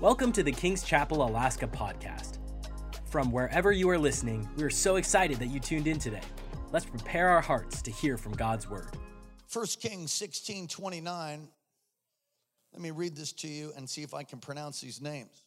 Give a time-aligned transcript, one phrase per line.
[0.00, 2.38] Welcome to the King's Chapel Alaska podcast.
[3.06, 6.20] From wherever you are listening, we are so excited that you tuned in today.
[6.70, 8.96] Let's prepare our hearts to hear from God's word.
[9.52, 11.48] 1 Kings 16 29.
[12.72, 15.42] Let me read this to you and see if I can pronounce these names.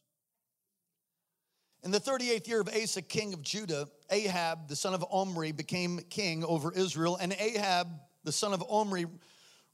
[1.83, 5.99] In the 38th year of Asa, king of Judah, Ahab, the son of Omri, became
[6.09, 7.87] king over Israel, and Ahab,
[8.25, 9.05] the son of Omri,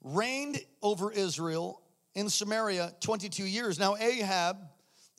[0.03, 1.81] reigned over Israel
[2.17, 3.77] in Samaria 22 years.
[3.77, 4.57] Now, Ahab,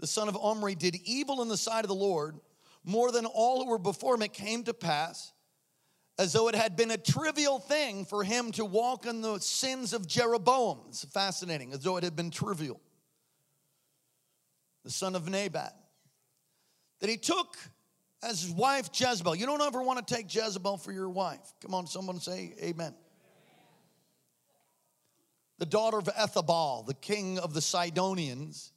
[0.00, 2.34] the son of Omri, did evil in the sight of the Lord
[2.84, 4.22] more than all who were before him.
[4.22, 5.32] It came to pass
[6.18, 9.92] as though it had been a trivial thing for him to walk in the sins
[9.92, 10.80] of Jeroboam.
[10.88, 12.80] It's fascinating, as though it had been trivial.
[14.84, 15.76] The son of Nebat.
[16.98, 17.56] That he took
[18.24, 19.36] as his wife Jezebel.
[19.36, 21.52] You don't ever want to take Jezebel for your wife.
[21.62, 22.92] Come on, someone say amen
[25.58, 28.72] the daughter of Ethbaal, the king of the Sidonians.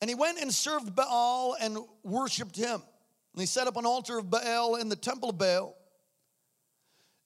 [0.00, 2.82] And he went and served Baal and worshiped him.
[3.34, 5.76] And he set up an altar of Baal in the temple of Baal,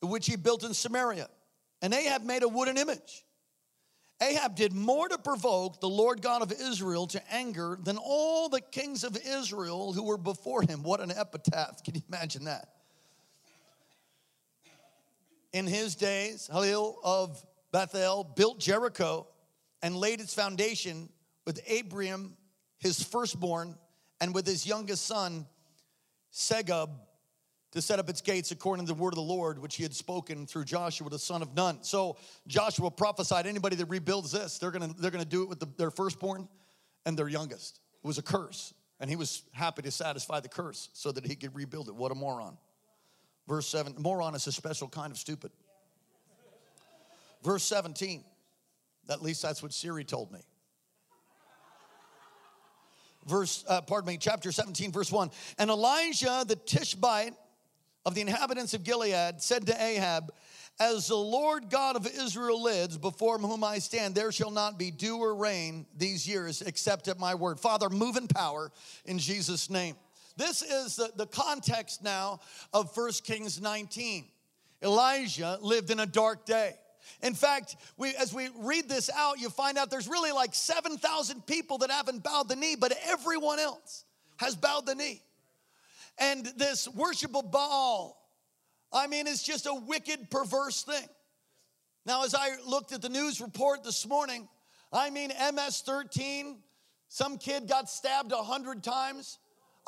[0.03, 1.29] which he built in Samaria.
[1.83, 3.25] And Ahab made a wooden image.
[4.23, 8.61] Ahab did more to provoke the Lord God of Israel to anger than all the
[8.61, 10.83] kings of Israel who were before him.
[10.83, 11.83] What an epitaph.
[11.83, 12.69] Can you imagine that?
[15.53, 19.27] In his days, Halil of Bethel built Jericho
[19.83, 21.09] and laid its foundation
[21.45, 22.37] with Abiram,
[22.79, 23.77] his firstborn,
[24.21, 25.47] and with his youngest son,
[26.33, 26.91] Segub,
[27.73, 29.95] to set up its gates according to the word of the Lord, which he had
[29.95, 31.83] spoken through Joshua, the son of Nun.
[31.83, 35.69] So Joshua prophesied anybody that rebuilds this, they're gonna, they're gonna do it with the,
[35.77, 36.49] their firstborn
[37.07, 37.81] and their youngest.
[38.03, 38.75] It was a curse.
[38.99, 41.95] And he was happy to satisfy the curse so that he could rebuild it.
[41.95, 42.59] What a moron.
[43.51, 45.51] Verse 7 moron is a special kind of stupid.
[47.43, 48.23] Verse 17.
[49.11, 50.39] At least that's what Siri told me.
[53.27, 55.33] Verse, uh, pardon me, chapter 17, verse 1.
[55.59, 57.35] And Elijah the Tishbite
[58.07, 60.33] of the inhabitants of Gilead said to Ahab,
[60.79, 64.93] As the Lord God of Israel lives, before whom I stand, there shall not be
[64.93, 67.59] dew or rain these years except at my word.
[67.59, 68.71] Father, move in power
[69.07, 69.97] in Jesus' name.
[70.41, 72.41] This is the, the context now
[72.73, 74.25] of 1 Kings 19.
[74.83, 76.73] Elijah lived in a dark day.
[77.23, 81.47] In fact, we, as we read this out, you find out there's really like 7,000
[81.47, 84.07] people that haven't bowed the knee, but everyone else
[84.39, 85.21] has bowed the knee.
[86.17, 88.17] And this worship of Baal,
[88.95, 91.07] I mean, it's just a wicked, perverse thing.
[92.07, 94.49] Now, as I looked at the news report this morning,
[94.91, 96.57] I mean, MS 13,
[97.09, 99.37] some kid got stabbed a hundred times.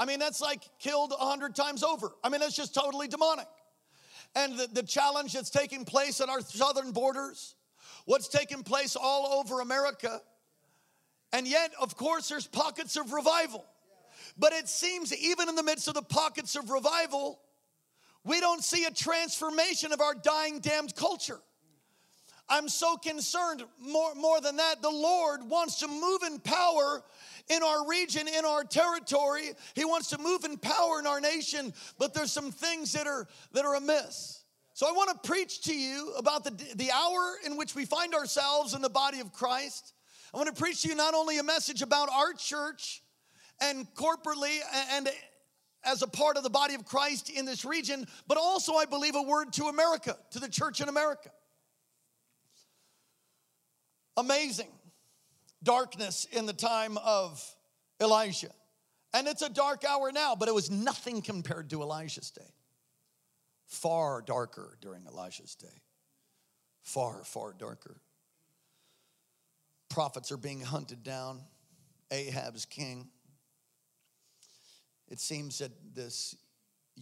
[0.03, 2.13] I mean, that's like killed a hundred times over.
[2.25, 3.47] I mean, that's just totally demonic
[4.35, 7.55] and the, the challenge that's taking place at our southern borders,
[8.07, 10.21] what's taking place all over America.
[11.33, 13.65] And yet, of course, there's pockets of revival.
[14.39, 17.41] But it seems even in the midst of the pockets of revival,
[18.25, 21.41] we don't see a transformation of our dying, damned culture.
[22.53, 23.65] I'm so concerned.
[23.81, 27.03] More, more than that, the Lord wants to move in power
[27.49, 29.53] in our region, in our territory.
[29.75, 33.27] He wants to move in power in our nation, but there's some things that are
[33.53, 34.45] that are amiss.
[34.75, 38.15] So I want to preach to you about the, the hour in which we find
[38.15, 39.95] ourselves in the body of Christ.
[40.35, 43.03] I want to preach to you not only a message about our church
[43.63, 44.59] and corporately
[44.93, 45.09] and
[45.85, 49.15] as a part of the body of Christ in this region, but also, I believe,
[49.15, 51.31] a word to America, to the church in America.
[54.17, 54.69] Amazing
[55.63, 57.45] darkness in the time of
[58.01, 58.51] Elijah.
[59.15, 62.51] And it's a dark hour now, but it was nothing compared to Elijah's day.
[63.67, 65.83] Far darker during Elijah's day.
[66.83, 68.01] Far, far darker.
[69.89, 71.43] Prophets are being hunted down.
[72.11, 73.09] Ahab's king.
[75.09, 76.35] It seems that this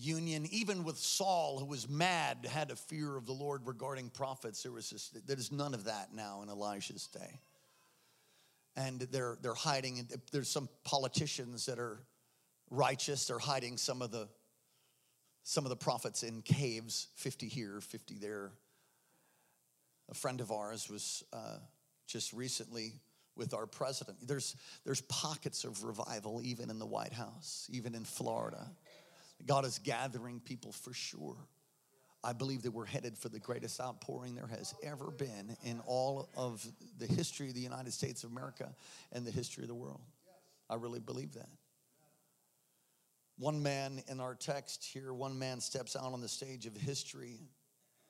[0.01, 4.63] union, even with Saul, who was mad, had a fear of the Lord regarding prophets.
[4.63, 7.41] There was this, there's none of that now in Elijah's day
[8.77, 10.09] and they're they're hiding.
[10.33, 12.01] There's some politicians that are
[12.71, 13.27] righteous.
[13.27, 14.29] They're hiding some of the
[15.43, 18.53] some of the prophets in caves, 50 here, 50 there.
[20.11, 21.57] A friend of ours was uh,
[22.07, 23.01] just recently
[23.37, 24.19] with our president.
[24.27, 28.71] There's there's pockets of revival even in the White House, even in Florida.
[29.47, 31.37] God is gathering people for sure.
[32.23, 36.29] I believe that we're headed for the greatest outpouring there has ever been in all
[36.37, 36.67] of
[36.99, 38.75] the history of the United States of America
[39.13, 40.03] and the history of the world.
[40.69, 41.49] I really believe that.
[43.39, 47.41] One man in our text here, one man steps out on the stage of history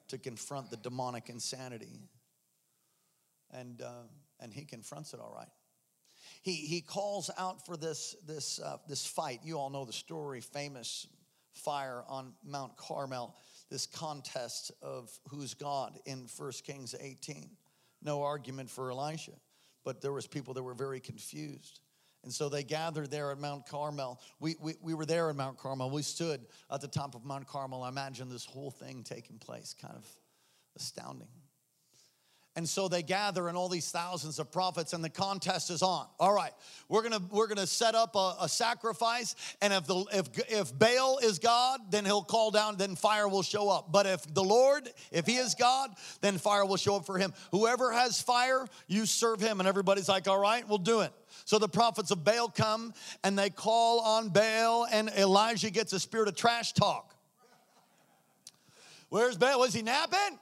[0.08, 2.00] to confront the demonic insanity.
[3.52, 4.08] And, uh,
[4.40, 5.48] and he confronts it all right.
[6.42, 9.40] he, he calls out for this, this, uh, this fight.
[9.44, 11.06] You all know the story, famous
[11.54, 13.34] fire on Mount Carmel,
[13.70, 17.50] this contest of who's God in 1 Kings 18.
[18.02, 19.32] No argument for Elisha,
[19.84, 21.80] but there was people that were very confused.
[22.22, 24.20] And so they gathered there at Mount Carmel.
[24.40, 25.90] We, we, we were there at Mount Carmel.
[25.90, 27.82] We stood at the top of Mount Carmel.
[27.82, 30.06] I imagine this whole thing taking place, kind of
[30.76, 31.28] astounding.
[32.60, 36.06] And so they gather and all these thousands of prophets and the contest is on.
[36.18, 36.52] All right,
[36.90, 41.20] we're gonna we're gonna set up a, a, sacrifice, and if the if if Baal
[41.22, 43.90] is God, then he'll call down, then fire will show up.
[43.90, 45.88] But if the Lord, if he is God,
[46.20, 47.32] then fire will show up for him.
[47.50, 49.60] Whoever has fire, you serve him.
[49.60, 51.14] And everybody's like, all right, we'll do it.
[51.46, 52.92] So the prophets of Baal come
[53.24, 57.16] and they call on Baal, and Elijah gets a spirit of trash talk.
[59.08, 59.60] Where's Baal?
[59.60, 60.38] Was he napping?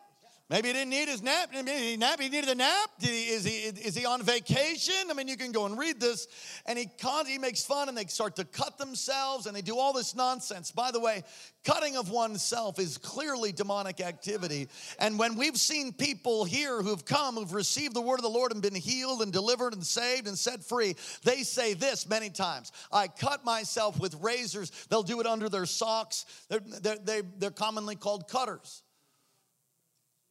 [0.50, 1.52] Maybe he didn't need his nap.
[1.52, 2.18] Did he nap?
[2.18, 2.90] He needed a nap.
[3.02, 4.94] Is he is he on vacation?
[5.10, 6.26] I mean, you can go and read this.
[6.64, 6.88] And he
[7.26, 10.72] he makes fun, and they start to cut themselves, and they do all this nonsense.
[10.72, 11.22] By the way,
[11.64, 14.68] cutting of oneself is clearly demonic activity.
[14.98, 18.50] And when we've seen people here who've come, who've received the word of the Lord
[18.50, 22.72] and been healed and delivered and saved and set free, they say this many times:
[22.90, 26.24] "I cut myself with razors." They'll do it under their socks.
[26.48, 28.82] They're, they're, they're commonly called cutters.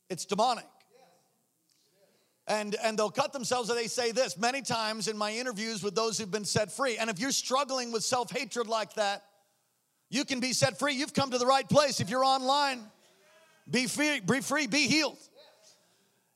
[0.09, 0.65] It's demonic.
[2.47, 5.95] And, and they'll cut themselves and they say this many times in my interviews with
[5.95, 6.97] those who've been set free.
[6.97, 9.23] And if you're struggling with self hatred like that,
[10.09, 10.93] you can be set free.
[10.93, 11.99] You've come to the right place.
[11.99, 12.83] If you're online,
[13.69, 15.17] be free, be free, be healed.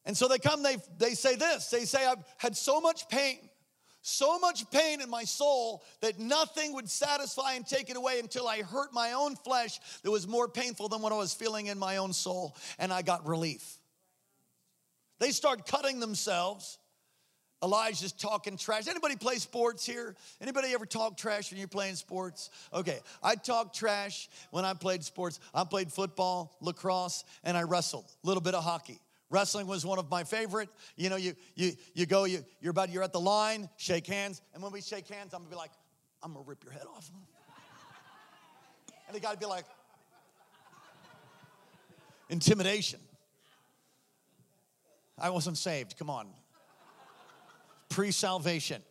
[0.05, 3.37] And so they come, they, they say this they say, I've had so much pain,
[4.01, 8.47] so much pain in my soul that nothing would satisfy and take it away until
[8.47, 11.77] I hurt my own flesh that was more painful than what I was feeling in
[11.77, 13.77] my own soul, and I got relief.
[15.19, 16.79] They start cutting themselves.
[17.63, 18.87] Elijah's talking trash.
[18.87, 20.15] Anybody play sports here?
[20.41, 22.49] Anybody ever talk trash when you're playing sports?
[22.73, 25.39] Okay, I talk trash when I played sports.
[25.53, 28.05] I played football, lacrosse, and I wrestled.
[28.23, 28.99] A little bit of hockey.
[29.31, 30.69] Wrestling was one of my favorite.
[30.97, 34.41] You know, you you you go, you you're about you're at the line, shake hands,
[34.53, 35.71] and when we shake hands, I'm gonna be like,
[36.21, 37.09] I'm gonna rip your head off.
[39.07, 39.65] And the would be like,
[42.29, 42.99] intimidation.
[45.17, 45.97] I wasn't saved.
[45.97, 46.27] Come on.
[47.89, 48.81] Pre-salvation.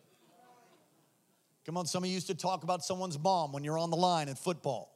[1.65, 3.97] Come on, some of you used to talk about someone's mom when you're on the
[3.97, 4.95] line in football.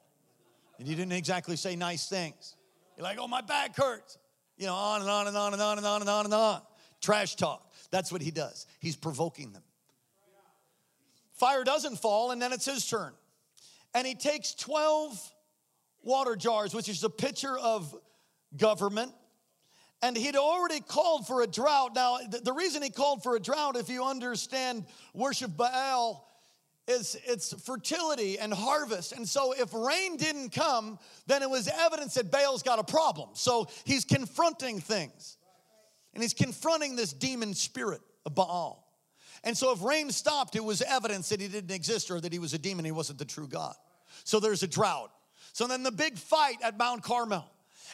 [0.80, 2.56] And you didn't exactly say nice things.
[2.98, 4.18] You're like, oh, my back hurts.
[4.58, 6.62] You know, on and on and on and on and on and on and on.
[7.02, 7.72] Trash talk.
[7.92, 8.68] That's what he does.
[8.80, 9.64] He's provoking them.
[11.34, 13.12] Fire doesn't fall, and then it's his turn.
[13.94, 15.34] And he takes 12
[16.02, 17.94] water jars, which is a picture of
[18.56, 19.12] government.
[20.02, 21.96] And he'd already called for a drought.
[21.96, 26.28] Now, the reason he called for a drought, if you understand worship Baal,
[26.88, 29.12] is it's fertility and harvest.
[29.12, 33.30] And so if rain didn't come, then it was evidence that Baal's got a problem.
[33.34, 35.38] So he's confronting things.
[36.14, 38.86] And he's confronting this demon spirit of Baal.
[39.44, 42.40] And so if rain stopped, it was evidence that he didn't exist or that he
[42.40, 43.76] was a demon, he wasn't the true God.
[44.24, 45.12] So there's a drought.
[45.54, 47.50] So then the big fight at Mount Carmel.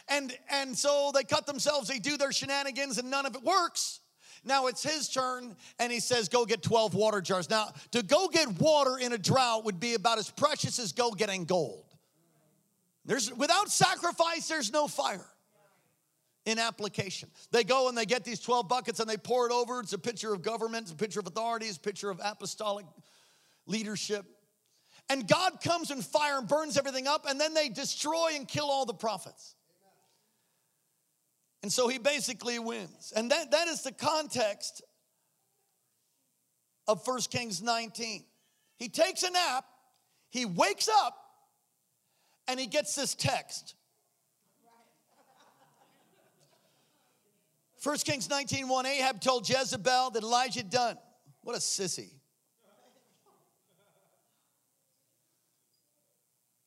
[0.08, 4.00] And and so they cut themselves, they do their shenanigans, and none of it works.
[4.44, 7.48] Now it's his turn, and he says, Go get 12 water jars.
[7.48, 11.12] Now, to go get water in a drought would be about as precious as go
[11.12, 11.84] getting gold.
[13.04, 15.26] There's, without sacrifice, there's no fire
[16.44, 17.30] in application.
[17.50, 19.80] They go and they get these 12 buckets and they pour it over.
[19.80, 22.86] It's a picture of government, it's a picture of authorities, a picture of apostolic
[23.66, 24.24] leadership.
[25.08, 28.70] And God comes in fire and burns everything up, and then they destroy and kill
[28.70, 29.56] all the prophets.
[31.62, 33.12] And so he basically wins.
[33.14, 34.82] And that, that is the context
[36.88, 38.24] of 1 Kings 19.
[38.76, 39.64] He takes a nap,
[40.30, 41.16] he wakes up,
[42.48, 43.76] and he gets this text.
[47.82, 50.96] 1 Kings 19 1 Ahab told Jezebel that Elijah had done.
[51.42, 52.10] What a sissy.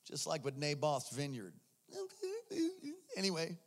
[0.06, 1.54] Just like with Naboth's vineyard.
[3.18, 3.58] Anyway,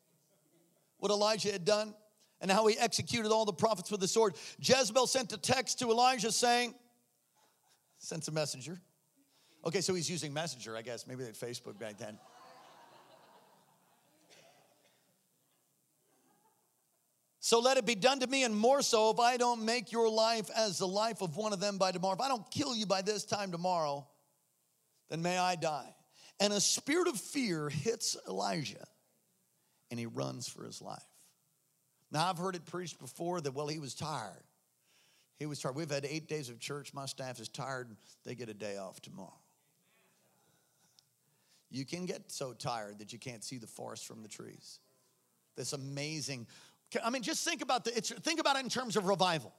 [0.99, 1.95] what Elijah had done
[2.41, 4.35] and how he executed all the prophets with the sword.
[4.61, 6.75] Jezebel sent a text to Elijah saying,
[7.99, 8.81] sends a messenger.
[9.65, 11.07] Okay, so he's using messenger, I guess.
[11.07, 12.19] Maybe they had Facebook back then.
[17.41, 20.11] So let it be done to me, and more so if I don't make your
[20.11, 22.15] life as the life of one of them by tomorrow.
[22.15, 24.07] If I don't kill you by this time tomorrow,
[25.09, 25.95] then may I die.
[26.41, 28.87] And a spirit of fear hits Elijah
[29.91, 31.03] and he runs for his life.
[32.11, 34.45] Now, I've heard it preached before that, well, he was tired.
[35.39, 35.77] He was tired.
[35.77, 36.95] We've had eight days of church.
[36.95, 37.95] My staff is tired.
[38.25, 39.39] They get a day off tomorrow.
[41.71, 44.81] You can get so tired that you can't see the forest from the trees.
[45.55, 46.47] This amazing.
[47.05, 47.91] I mean, just think about the.
[47.91, 49.53] think about it in terms of revival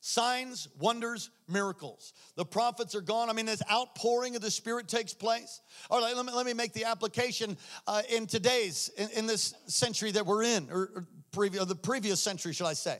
[0.00, 2.12] signs, wonders, miracles.
[2.36, 3.30] The prophets are gone.
[3.30, 5.60] I mean, this outpouring of the Spirit takes place.
[5.90, 9.54] All right, let me, let me make the application uh, in today's, in, in, this
[9.66, 12.98] century that we're in, or, or, previous, or the previous century, should I say.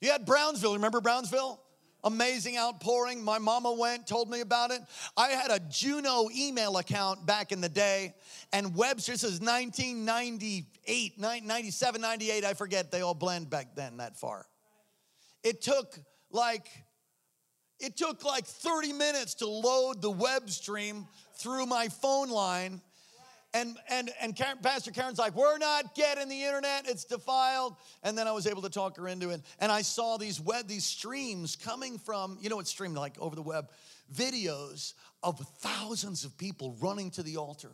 [0.00, 0.74] You had Brownsville.
[0.74, 1.60] Remember Brownsville?
[2.02, 3.22] Amazing outpouring.
[3.22, 4.80] My mama went, told me about it.
[5.18, 8.14] I had a Juno email account back in the day,
[8.54, 12.90] and Webster says 1998, 97, 98, I forget.
[12.90, 14.46] They all blend back then that far.
[15.42, 15.98] It took
[16.30, 16.68] like
[17.80, 22.80] it took like 30 minutes to load the web stream through my phone line.
[23.52, 27.74] And, and, and Karen, Pastor Karen's like, we're not getting the internet, it's defiled.
[28.04, 29.40] And then I was able to talk her into it.
[29.58, 33.34] And I saw these web, these streams coming from, you know what streamed like over
[33.34, 33.70] the web,
[34.14, 37.72] videos of thousands of people running to the altar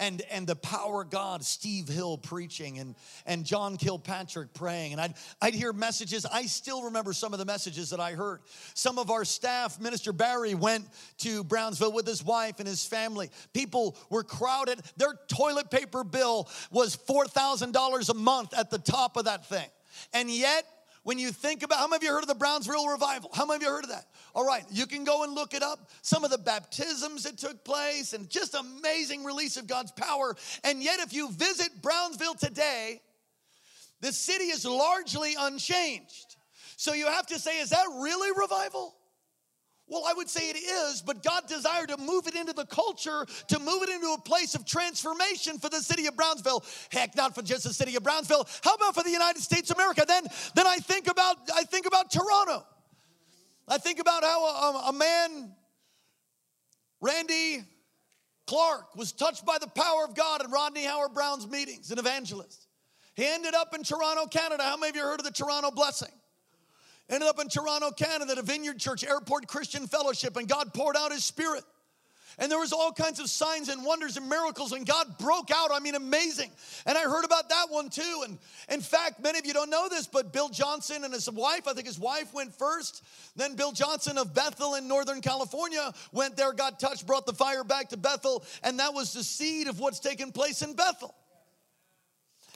[0.00, 2.94] and, and the power of God, Steve Hill preaching and,
[3.26, 4.92] and John Kilpatrick praying.
[4.92, 6.26] And I'd, I'd hear messages.
[6.26, 8.40] I still remember some of the messages that I heard.
[8.74, 10.86] Some of our staff, Minister Barry, went
[11.18, 13.30] to Brownsville with his wife and his family.
[13.52, 14.80] People were crowded.
[14.96, 19.66] Their toilet paper bill was $4,000 a month at the top of that thing.
[20.12, 20.64] And yet,
[21.08, 23.30] when you think about, how many of you heard of the Brownsville revival?
[23.32, 24.04] How many of you heard of that?
[24.34, 25.88] All right, you can go and look it up.
[26.02, 30.36] Some of the baptisms that took place and just amazing release of God's power.
[30.64, 33.00] And yet, if you visit Brownsville today,
[34.02, 36.36] the city is largely unchanged.
[36.76, 38.94] So you have to say, is that really revival?
[39.90, 43.24] Well, I would say it is, but God desired to move it into the culture,
[43.48, 46.62] to move it into a place of transformation for the city of Brownsville.
[46.90, 48.46] Heck, not for just the city of Brownsville.
[48.62, 50.04] How about for the United States of America?
[50.06, 52.66] Then, then I think about I think about Toronto.
[53.66, 55.54] I think about how a, a man,
[57.00, 57.64] Randy
[58.46, 62.66] Clark, was touched by the power of God at Rodney Howard-Browne's meetings, an evangelist.
[63.14, 64.62] He ended up in Toronto, Canada.
[64.62, 66.12] How many of you heard of the Toronto blessing?
[67.10, 70.96] Ended up in Toronto, Canada, at a Vineyard Church, Airport Christian Fellowship, and God poured
[70.96, 71.64] out His Spirit.
[72.40, 75.70] And there was all kinds of signs and wonders and miracles, and God broke out.
[75.72, 76.52] I mean, amazing.
[76.86, 78.22] And I heard about that one too.
[78.24, 78.38] And
[78.68, 81.72] in fact, many of you don't know this, but Bill Johnson and his wife, I
[81.72, 83.02] think his wife went first.
[83.34, 87.64] Then Bill Johnson of Bethel in Northern California went there, got touched, brought the fire
[87.64, 91.14] back to Bethel, and that was the seed of what's taken place in Bethel.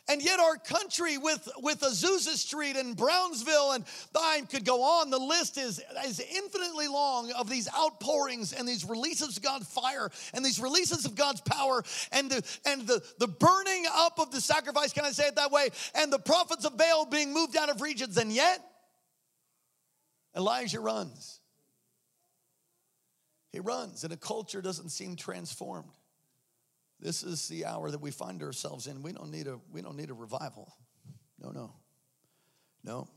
[0.09, 3.85] And yet, our country with, with Azusa Street and Brownsville, and
[4.19, 8.85] I could go on, the list is, is infinitely long of these outpourings and these
[8.85, 13.29] releases of God's fire and these releases of God's power and, the, and the, the
[13.29, 15.69] burning up of the sacrifice, can I say it that way?
[15.95, 18.17] And the prophets of Baal being moved out of regions.
[18.17, 18.61] And yet,
[20.37, 21.39] Elijah runs.
[23.53, 25.93] He runs, and a culture doesn't seem transformed.
[27.03, 29.03] This is the hour that we find ourselves in.
[29.03, 30.73] We don't need a, we don't need a revival.
[31.43, 31.73] No, no.
[32.85, 33.09] No.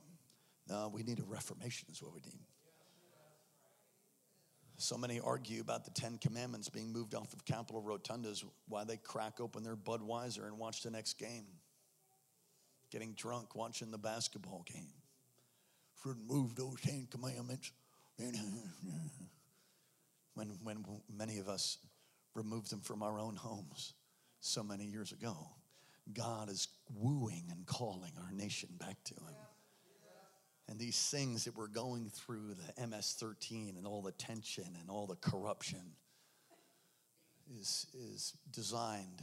[0.67, 2.39] No, we need a reformation, is what we need.
[4.77, 8.97] So many argue about the Ten Commandments being moved off of Capitol Rotundas, why they
[8.97, 11.45] crack open their Budweiser and watch the next game.
[12.91, 14.93] Getting drunk watching the basketball game.
[16.01, 17.71] Shouldn't move those Ten Commandments.
[20.33, 21.77] When, when many of us
[22.35, 23.93] removed them from our own homes
[24.41, 25.35] so many years ago.
[26.13, 29.35] God is wooing and calling our nation back to Him.
[30.67, 34.89] And these things that we're going through, the MS 13 and all the tension and
[34.89, 35.81] all the corruption,
[37.59, 39.21] is, is designed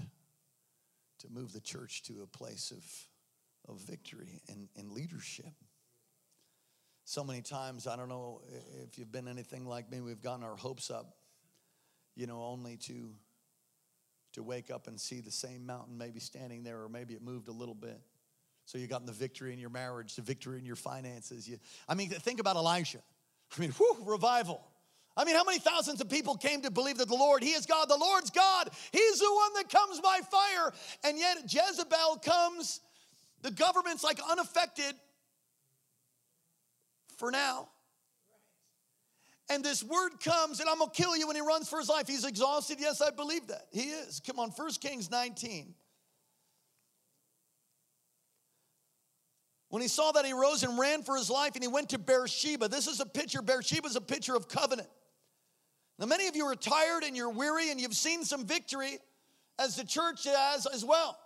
[1.19, 5.53] to move the church to a place of, of victory and, and leadership.
[7.05, 8.41] So many times, I don't know
[8.85, 11.17] if you've been anything like me, we've gotten our hopes up
[12.17, 13.11] you know, only to
[14.33, 17.49] to wake up and see the same mountain maybe standing there, or maybe it moved
[17.49, 18.01] a little bit.
[18.65, 21.49] So you got the victory in your marriage, the victory in your finances.
[21.49, 23.03] You, I mean, think about Elijah.
[23.57, 24.63] I mean, whew, revival.
[25.17, 27.67] I mean, how many thousands of people came to believe that the Lord, He is
[27.67, 30.73] God, the Lord's God, He's the one that comes by fire.
[31.05, 32.81] And yet Jezebel comes,
[33.43, 34.95] the government's like unaffected
[37.19, 37.69] for now.
[39.53, 42.09] And this word comes, and I'm gonna kill you when he runs for his life.
[42.09, 42.79] He's exhausted.
[42.81, 43.67] Yes, I believe that.
[43.71, 44.19] He is.
[44.27, 45.75] Come on, 1 Kings 19.
[49.69, 51.99] When he saw that, he rose and ran for his life, and he went to
[51.99, 52.69] Beersheba.
[52.69, 53.43] This is a picture.
[53.43, 54.89] Beersheba is a picture of covenant.
[55.99, 59.01] Now, many of you are tired and you're weary, and you've seen some victory,
[59.59, 61.19] as the church has as well.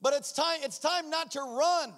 [0.00, 1.92] But it's time, it's time not to run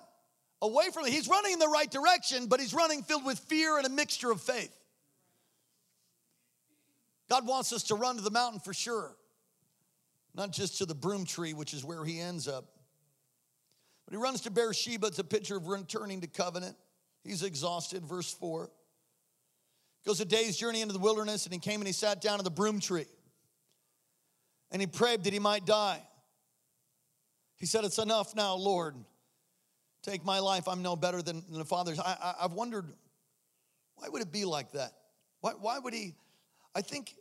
[0.63, 1.13] away from it.
[1.13, 4.33] He's running in the right direction, but he's running filled with fear and a mixture
[4.33, 4.77] of faith.
[7.31, 9.17] God wants us to run to the mountain for sure,
[10.35, 12.65] not just to the broom tree, which is where he ends up.
[14.05, 15.07] But he runs to Beersheba.
[15.07, 16.77] It's a picture of returning to covenant.
[17.23, 18.05] He's exhausted.
[18.05, 18.71] Verse 4
[20.05, 22.45] goes a day's journey into the wilderness, and he came and he sat down in
[22.45, 23.07] the broom tree.
[24.73, 26.01] And he prayed that he might die.
[27.57, 28.97] He said, It's enough now, Lord.
[30.03, 30.67] Take my life.
[30.67, 32.01] I'm no better than, than the Father's.
[32.01, 32.87] I, I, have wondered,
[33.97, 34.93] why would it be like that?
[35.41, 36.15] Why, why would he?
[36.75, 37.15] I think,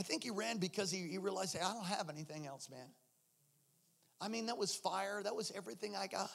[0.00, 2.88] I think he ran because he, he realized, hey, I don't have anything else, man.
[4.18, 6.30] I mean, that was fire, that was everything I got,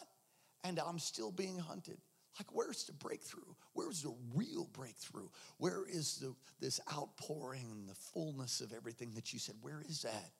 [0.63, 1.97] and I'm still being hunted.
[2.37, 3.55] Like, where's the breakthrough?
[3.73, 5.29] Where's the real breakthrough?
[5.57, 9.55] Where is the, this outpouring and the fullness of everything that you said?
[9.61, 10.31] Where is that?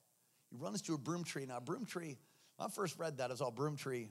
[0.51, 1.48] He runs to a broom tree.
[1.48, 2.17] Now, broom tree,
[2.58, 4.10] when I first read that, it was all broom tree.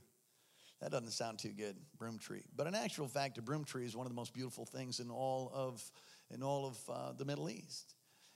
[0.81, 2.43] That doesn't sound too good, broom tree.
[2.57, 5.09] But in actual fact, a broom tree is one of the most beautiful things in
[5.09, 5.89] all of,
[6.33, 7.95] in all of uh, the Middle East.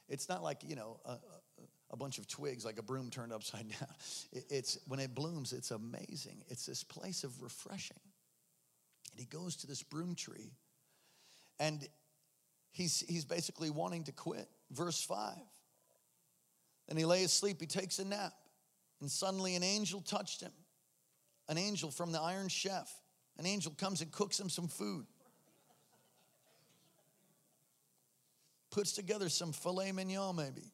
[0.08, 1.16] It's not like, you know, a,
[1.90, 3.88] a bunch of twigs like a broom turned upside down.
[4.32, 6.42] It's when it blooms, it's amazing.
[6.48, 8.00] It's this place of refreshing.
[9.12, 10.52] And he goes to this broom tree
[11.58, 11.86] and
[12.70, 14.48] he's, he's basically wanting to quit.
[14.70, 15.34] Verse 5.
[16.88, 18.32] And he lay asleep, he takes a nap,
[19.00, 20.52] and suddenly an angel touched him.
[21.48, 22.90] An angel from the iron chef.
[23.38, 25.06] An angel comes and cooks him some food.
[28.70, 30.72] Puts together some filet mignon, maybe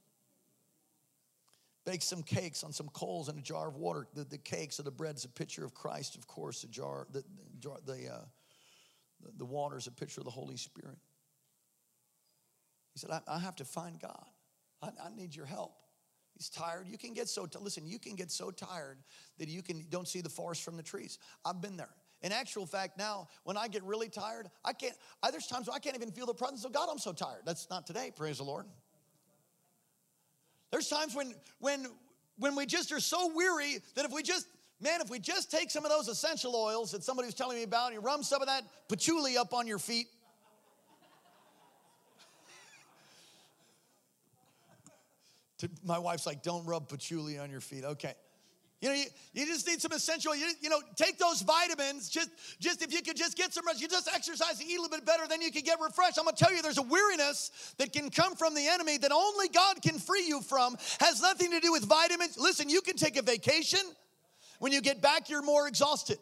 [1.84, 4.06] Bakes some cakes on some coals and a jar of water.
[4.14, 6.62] The, the cakes or the bread is a picture of Christ, of course.
[6.62, 7.22] The jar, the,
[7.60, 8.24] the, the, uh,
[9.20, 10.96] the, the water is a picture of the Holy Spirit.
[12.94, 14.24] He said, I, I have to find God.
[14.82, 15.74] I, I, need your help.
[16.38, 16.86] He's tired.
[16.88, 17.86] You can get so t- listen.
[17.86, 18.98] You can get so tired
[19.38, 21.18] that you can don't see the forest from the trees.
[21.44, 21.90] I've been there.
[22.24, 24.94] In actual fact, now when I get really tired, I can't.
[25.22, 26.88] I, there's times where I can't even feel the presence of God.
[26.90, 27.42] I'm so tired.
[27.44, 28.12] That's not today.
[28.16, 28.64] Praise the Lord.
[30.70, 31.87] There's times when when
[32.38, 34.46] when we just are so weary that if we just
[34.80, 37.62] man, if we just take some of those essential oils that somebody was telling me
[37.62, 40.06] about, and you rub some of that patchouli up on your feet.
[45.84, 47.84] My wife's like, don't rub patchouli on your feet.
[47.84, 48.14] Okay.
[48.85, 52.11] You know, you, you just need some essential, you, you know, take those vitamins.
[52.11, 52.29] Just,
[52.61, 54.94] just if you could just get some rest, you just exercise and eat a little
[54.94, 56.18] bit better, then you can get refreshed.
[56.18, 59.49] I'm gonna tell you, there's a weariness that can come from the enemy that only
[59.49, 60.77] God can free you from.
[61.01, 62.37] Has nothing to do with vitamins.
[62.37, 63.81] Listen, you can take a vacation.
[64.59, 66.18] When you get back, you're more exhausted.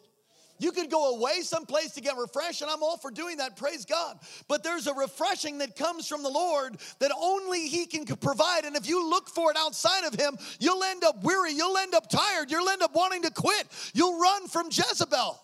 [0.59, 3.85] You could go away someplace to get refreshed, and I'm all for doing that, praise
[3.85, 4.19] God.
[4.47, 8.65] But there's a refreshing that comes from the Lord that only He can provide.
[8.65, 11.95] And if you look for it outside of Him, you'll end up weary, you'll end
[11.95, 15.39] up tired, you'll end up wanting to quit, you'll run from Jezebel.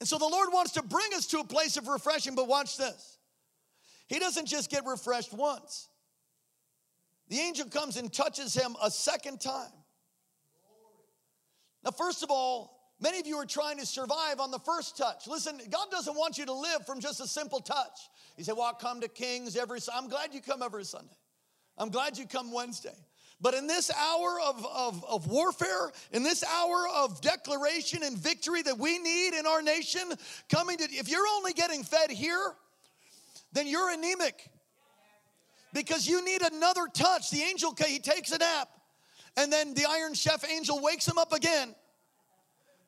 [0.00, 2.76] And so the Lord wants to bring us to a place of refreshing, but watch
[2.76, 3.18] this.
[4.08, 5.88] He doesn't just get refreshed once,
[7.28, 9.72] the angel comes and touches him a second time.
[11.84, 15.26] Now, first of all, Many of you are trying to survive on the first touch.
[15.26, 17.98] Listen, God doesn't want you to live from just a simple touch.
[18.36, 21.16] He said, Well, I come to Kings every I'm glad you come every Sunday.
[21.76, 22.94] I'm glad you come Wednesday.
[23.40, 28.62] But in this hour of, of, of warfare, in this hour of declaration and victory
[28.62, 30.02] that we need in our nation,
[30.48, 32.52] coming to, if you're only getting fed here,
[33.52, 34.48] then you're anemic
[35.72, 37.30] because you need another touch.
[37.32, 38.68] The angel, he takes a nap,
[39.36, 41.74] and then the iron chef angel wakes him up again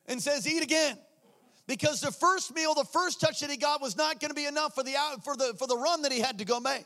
[0.07, 0.97] and says, Eat again.
[1.67, 4.45] Because the first meal, the first touch that he got was not going to be
[4.45, 6.85] enough for the, for, the, for the run that he had to go make.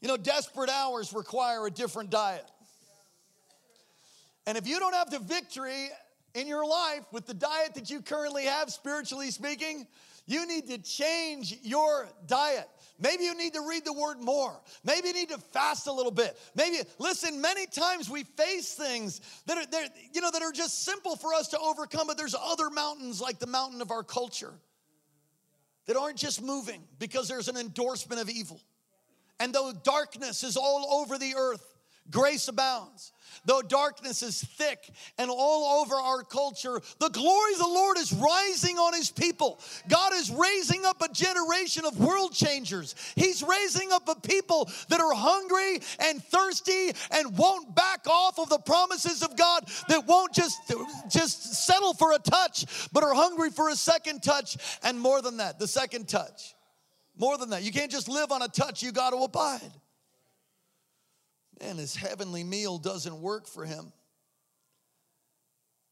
[0.00, 2.44] You know, desperate hours require a different diet.
[4.46, 5.88] And if you don't have the victory
[6.34, 9.86] in your life with the diet that you currently have, spiritually speaking,
[10.26, 12.68] you need to change your diet.
[12.98, 14.60] Maybe you need to read the word more.
[14.84, 16.38] Maybe you need to fast a little bit.
[16.54, 21.16] Maybe listen, many times we face things that are you know that are just simple
[21.16, 24.52] for us to overcome, but there's other mountains like the mountain of our culture
[25.86, 28.60] that aren't just moving because there's an endorsement of evil.
[29.40, 31.73] And though darkness is all over the earth,
[32.10, 33.12] grace abounds.
[33.44, 34.78] Though darkness is thick
[35.18, 39.60] and all over our culture, the glory of the Lord is rising on his people.
[39.88, 42.94] God is raising up a generation of world changers.
[43.16, 48.48] He's raising up a people that are hungry and thirsty and won't back off of
[48.48, 50.72] the promises of God, that won't just,
[51.10, 55.38] just settle for a touch, but are hungry for a second touch and more than
[55.38, 56.54] that, the second touch.
[57.16, 57.62] More than that.
[57.62, 59.70] You can't just live on a touch, you got to abide
[61.60, 63.92] and his heavenly meal doesn't work for him.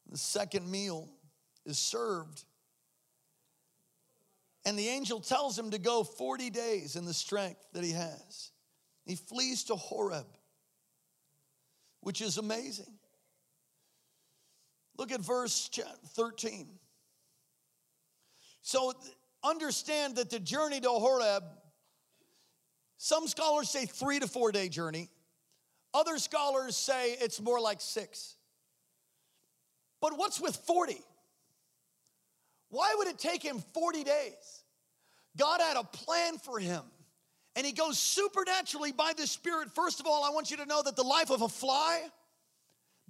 [0.09, 1.09] The second meal
[1.65, 2.43] is served.
[4.65, 8.51] And the angel tells him to go 40 days in the strength that he has.
[9.05, 10.27] He flees to Horeb,
[12.01, 12.93] which is amazing.
[14.97, 15.69] Look at verse
[16.15, 16.67] 13.
[18.61, 18.93] So
[19.43, 21.43] understand that the journey to Horeb,
[22.97, 25.09] some scholars say three to four day journey.
[25.93, 28.35] Other scholars say it's more like six.
[30.01, 30.99] But what's with 40?
[32.69, 34.63] Why would it take him 40 days?
[35.37, 36.81] God had a plan for him.
[37.55, 39.69] And he goes supernaturally by the Spirit.
[39.75, 42.01] First of all, I want you to know that the life of a fly,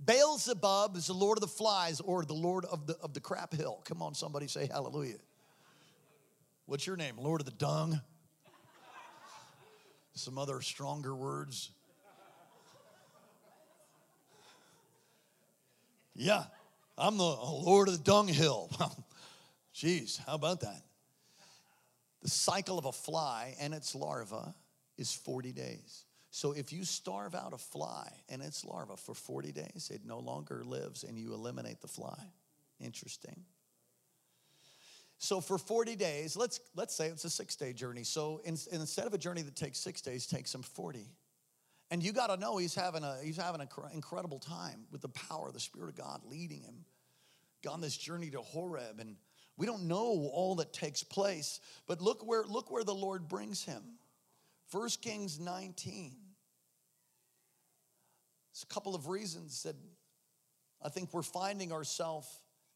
[0.03, 3.53] Beelzebub is the Lord of the flies or the Lord of the, of the crap
[3.53, 3.81] hill.
[3.85, 5.19] Come on, somebody say hallelujah.
[6.65, 7.15] What's your name?
[7.17, 8.01] Lord of the dung?
[10.15, 11.71] Some other stronger words.
[16.15, 16.43] Yeah,
[16.97, 18.69] I'm the Lord of the dunghill.
[19.75, 20.81] Jeez, how about that?
[22.21, 24.53] The cycle of a fly and its larva
[24.97, 26.05] is 40 days.
[26.29, 30.19] So if you starve out a fly and its larva for 40 days, it no
[30.19, 32.17] longer lives and you eliminate the fly.
[32.79, 33.43] Interesting.
[35.17, 38.03] So for 40 days, let's let's say it's a 6-day journey.
[38.03, 41.07] So in, instead of a journey that takes 6 days, takes him 40.
[41.93, 45.09] And you got to know he's having a he's having an incredible time with the
[45.09, 46.85] power of the Spirit of God leading him
[47.69, 49.15] on this journey to Horeb, and
[49.57, 51.59] we don't know all that takes place.
[51.85, 53.83] But look where look where the Lord brings him.
[54.71, 56.15] 1 Kings 19.
[58.51, 59.75] There's a couple of reasons that
[60.81, 62.27] I think we're finding ourselves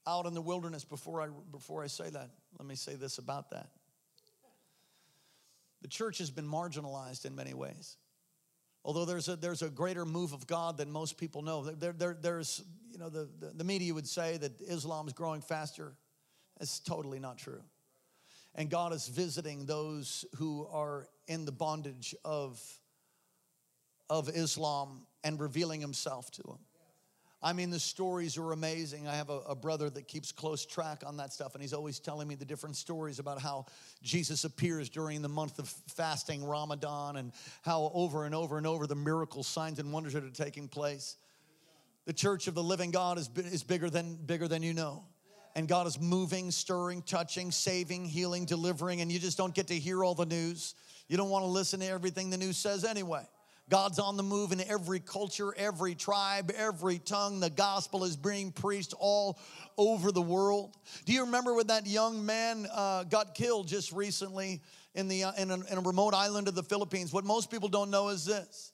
[0.06, 2.30] out in the wilderness before I before I say that.
[2.60, 3.72] Let me say this about that.
[5.82, 7.98] The church has been marginalized in many ways.
[8.88, 11.66] Although there's a, there's a greater move of God than most people know.
[11.66, 15.42] There, there, there's, you know, the, the, the media would say that Islam is growing
[15.42, 15.98] faster.
[16.62, 17.62] It's totally not true.
[18.56, 22.64] And God is visiting those who are in the bondage of,
[24.10, 26.60] of Islam and revealing himself to them.
[27.48, 29.08] I mean, the stories are amazing.
[29.08, 31.98] I have a, a, brother that keeps close track on that stuff, and he's always
[31.98, 33.68] telling me the different stories about how
[34.04, 37.32] Jesus appears during the month of fasting, Ramadan, and
[37.62, 41.16] how over and over and over the miracles, signs, and wonders that are taking place.
[42.04, 45.06] The church of the living God is, is bigger, than, bigger than you know.
[45.56, 49.76] And God is moving, stirring, touching, saving, healing, delivering, and you just don't get to
[49.80, 50.76] hear all the news.
[51.08, 53.24] You don't want to listen to everything the news says anyway.
[53.70, 57.42] God's on the move in every culture, every tribe, every tongue.
[57.42, 59.38] The gospel is being preached all
[59.78, 60.78] over the world.
[61.06, 64.62] Do you remember when that young man uh, got killed just recently
[64.96, 67.12] in, the, uh, in, a, in, a, remote island of the Philippines?
[67.12, 68.72] What most people don't know is this.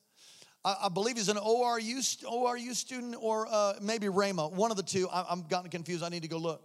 [0.64, 5.10] I, believe he's an ORU, ORU student or uh, maybe Rhema, one of the two.
[5.10, 6.04] I, I'm gotten confused.
[6.04, 6.64] I need to go look.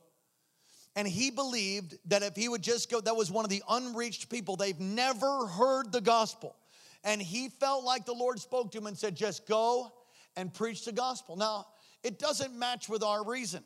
[0.94, 4.28] And he believed that if he would just go, that was one of the unreached
[4.28, 4.56] people.
[4.56, 6.54] They've never heard the gospel
[7.04, 9.92] and he felt like the Lord spoke to him and said, Just go
[10.36, 11.36] and preach the gospel.
[11.36, 11.66] Now,
[12.02, 13.62] it doesn't match with our reason.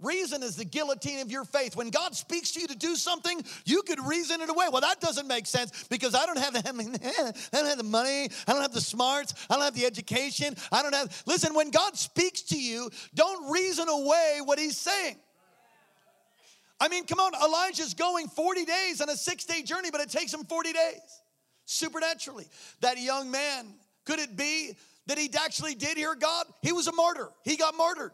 [0.00, 1.76] Reason is the guillotine of your faith.
[1.76, 4.66] When God speaks to you to do something, you could reason it away.
[4.70, 6.58] Well, that doesn't make sense because I don't have the
[7.52, 10.56] I don't have the money, I don't have the smarts, I don't have the education,
[10.72, 15.16] I don't have Listen, when God speaks to you, don't reason away what he's saying.
[16.80, 20.34] I mean, come on, Elijah's going 40 days on a 6-day journey, but it takes
[20.34, 21.22] him 40 days
[21.64, 22.46] supernaturally.
[22.80, 23.66] That young man,
[24.04, 26.46] could it be that he actually did hear God?
[26.62, 28.12] He was a martyr, he got martyred.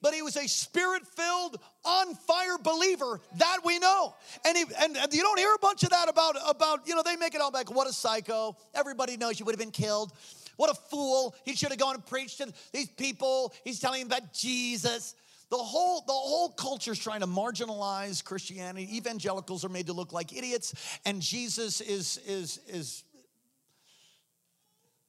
[0.00, 4.14] But he was a spirit filled, on fire believer that we know.
[4.46, 7.16] And, he, and, you don't hear a bunch of that about, about, you know, they
[7.16, 8.56] make it all like, what a psycho.
[8.74, 10.12] Everybody knows you would have been killed.
[10.56, 11.34] What a fool.
[11.44, 13.52] He should have gone and preached to these people.
[13.64, 15.14] He's telling them about Jesus.
[15.50, 18.96] The whole, the whole culture is trying to marginalize Christianity.
[18.96, 20.74] Evangelicals are made to look like idiots,
[21.06, 23.04] and Jesus is, is, is,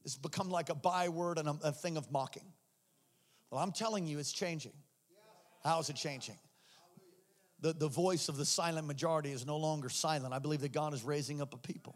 [0.06, 2.54] is become like a byword and a, a thing of mocking.
[3.52, 4.74] Well, I'm telling you, it's changing.
[5.64, 6.38] How is it changing?
[7.62, 10.34] The, the voice of the silent majority is no longer silent.
[10.34, 11.96] I believe that God is raising up a people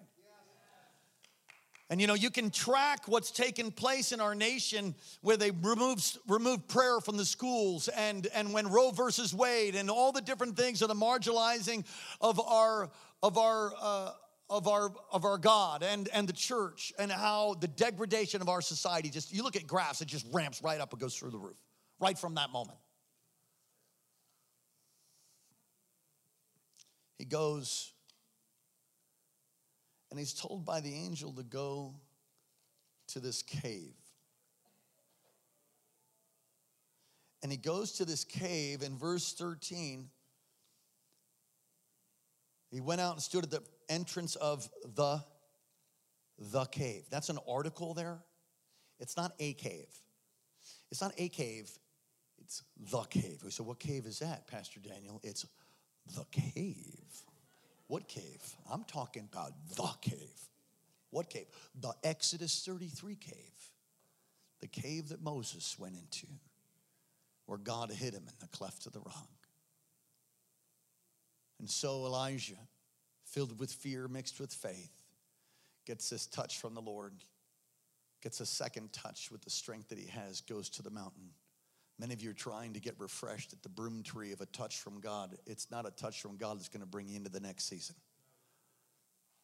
[1.94, 6.18] and you know, you can track what's taken place in our nation where they removed,
[6.28, 10.58] removed prayer from the schools and, and when Roe versus Wade and all the different
[10.58, 11.86] things are the marginalizing
[12.20, 12.90] of our,
[13.22, 14.10] of our, uh,
[14.50, 18.62] of our of our God and and the church and how the degradation of our
[18.62, 21.38] society just you look at graphs it just ramps right up and goes through the
[21.38, 21.58] roof
[22.00, 22.78] right from that moment.
[27.18, 27.93] He goes
[30.14, 31.96] and he's told by the angel to go
[33.08, 33.94] to this cave.
[37.44, 40.10] and he goes to this cave in verse 13.
[42.72, 45.22] He went out and stood at the entrance of the
[46.40, 47.04] the cave.
[47.12, 48.18] That's an article there.
[49.00, 49.88] It's not a cave.
[50.90, 51.70] It's not a cave.
[52.40, 53.44] It's the cave.
[53.50, 55.22] Said, what cave is that, Pastor Daniel?
[55.24, 55.46] It's
[56.16, 57.24] the cave.
[57.94, 58.42] What cave?
[58.72, 60.50] I'm talking about the cave.
[61.12, 61.46] What cave?
[61.80, 63.36] The Exodus 33 cave.
[64.62, 66.26] The cave that Moses went into,
[67.46, 69.30] where God hid him in the cleft of the rock.
[71.60, 72.58] And so Elijah,
[73.26, 74.92] filled with fear mixed with faith,
[75.86, 77.14] gets this touch from the Lord,
[78.24, 81.30] gets a second touch with the strength that he has, goes to the mountain.
[82.04, 84.80] Many of you are trying to get refreshed at the broom tree of a touch
[84.80, 85.38] from God.
[85.46, 87.96] It's not a touch from God that's going to bring you into the next season.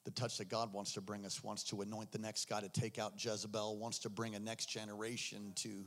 [0.04, 2.67] The touch that God wants to bring us wants to anoint the next guy to
[2.67, 5.86] take out Jezebel, wants to bring a next generation to,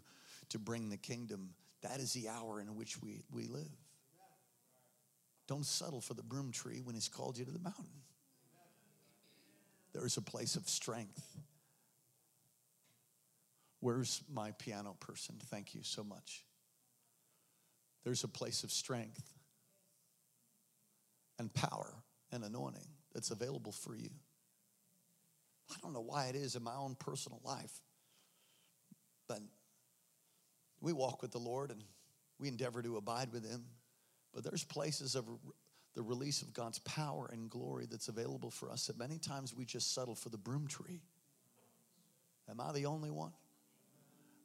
[0.48, 1.50] to bring the kingdom.
[1.82, 3.68] That is the hour in which we, we live.
[5.48, 7.84] Don't settle for the broom tree when He's called you to the mountain.
[9.92, 11.36] There is a place of strength.
[13.80, 15.34] Where's my piano person?
[15.50, 16.46] Thank you so much.
[18.04, 19.22] There's a place of strength
[21.38, 21.94] and power
[22.30, 24.10] and anointing that's available for you.
[25.70, 27.80] I don't know why it is in my own personal life,
[29.28, 29.40] but
[30.80, 31.82] we walk with the Lord and
[32.38, 33.64] we endeavor to abide with Him.
[34.34, 35.26] But there's places of
[35.94, 39.64] the release of God's power and glory that's available for us that many times we
[39.64, 41.02] just settle for the broom tree.
[42.50, 43.32] Am I the only one?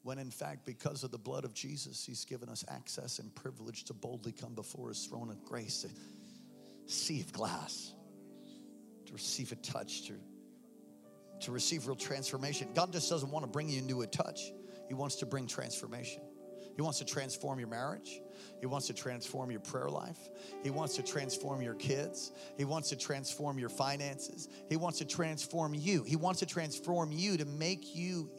[0.07, 3.83] When in fact, because of the blood of Jesus, He's given us access and privilege
[3.83, 5.85] to boldly come before His throne of grace,
[6.85, 7.91] sea of glass,
[9.05, 10.13] to receive a touch, to,
[11.41, 12.69] to receive real transformation.
[12.73, 14.53] God just doesn't want to bring you into a touch,
[14.87, 16.21] He wants to bring transformation.
[16.77, 18.21] He wants to transform your marriage.
[18.61, 20.29] He wants to transform your prayer life.
[20.63, 22.31] He wants to transform your kids.
[22.55, 24.47] He wants to transform your finances.
[24.69, 26.03] He wants to transform you.
[26.03, 28.29] He wants to transform you to make you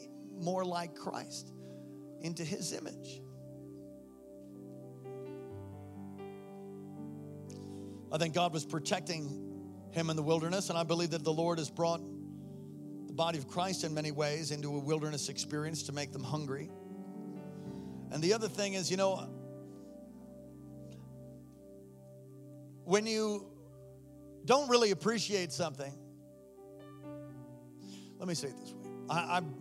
[0.40, 1.52] more like Christ
[2.20, 3.20] into his image.
[8.11, 9.44] I think God was protecting
[9.90, 12.00] him in the wilderness, and I believe that the Lord has brought
[13.07, 16.70] the body of Christ in many ways into a wilderness experience to make them hungry.
[18.11, 19.28] And the other thing is, you know,
[22.85, 23.46] when you
[24.46, 25.92] don't really appreciate something,
[28.18, 29.54] let me say it this way I, I'm,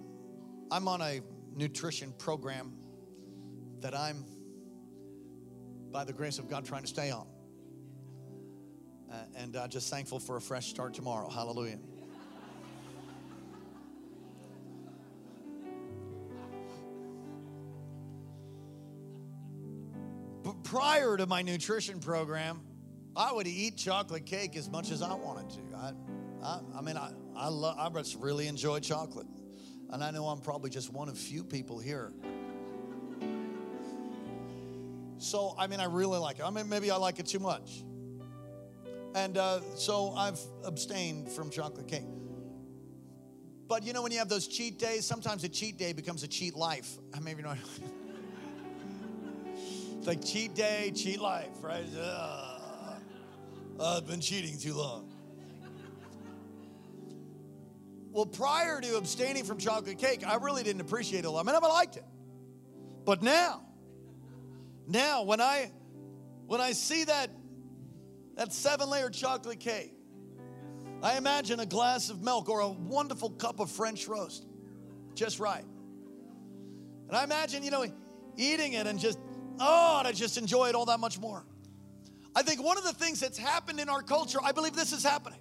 [0.71, 1.21] I'm on a
[1.57, 2.71] nutrition program
[3.81, 4.23] that I'm,
[5.91, 7.27] by the grace of God, trying to stay on.
[9.11, 11.29] Uh, and uh, just thankful for a fresh start tomorrow.
[11.29, 11.79] Hallelujah.
[20.43, 22.61] But prior to my nutrition program,
[23.15, 25.75] I would eat chocolate cake as much as I wanted to.
[25.75, 25.91] I,
[26.43, 29.27] I, I mean, I, I, love, I just really enjoy chocolate.
[29.89, 32.11] And I know I'm probably just one of few people here.
[35.19, 36.45] So, I mean, I really like it.
[36.45, 37.83] I mean, maybe I like it too much.
[39.15, 42.05] And uh, so I've abstained from chocolate cake.
[43.67, 46.27] But you know, when you have those cheat days, sometimes a cheat day becomes a
[46.27, 46.97] cheat life.
[47.21, 47.57] Maybe not.
[49.97, 51.85] it's like cheat day, cheat life, right?
[51.99, 52.95] Uh,
[53.79, 55.11] I've been cheating too long.
[58.11, 61.47] Well, prior to abstaining from chocolate cake, I really didn't appreciate it a lot.
[61.47, 62.05] I mean, I liked it.
[63.05, 63.63] But now,
[64.87, 65.71] now when I
[66.45, 67.29] when I see that
[68.35, 69.93] that seven-layer chocolate cake,
[71.03, 74.45] I imagine a glass of milk or a wonderful cup of French roast.
[75.13, 75.65] Just right.
[77.07, 77.85] And I imagine, you know,
[78.35, 79.17] eating it and just,
[79.59, 81.45] oh, to just enjoy it all that much more.
[82.35, 85.03] I think one of the things that's happened in our culture, I believe this is
[85.03, 85.39] happening.